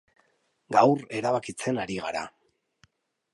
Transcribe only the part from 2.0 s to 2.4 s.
gara.